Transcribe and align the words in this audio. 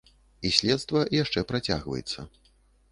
І 0.49 0.51
следства 0.59 1.03
яшчэ 1.21 1.47
працягваецца. 1.53 2.29